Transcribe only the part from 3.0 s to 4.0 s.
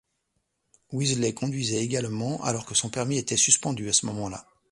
était suspendu à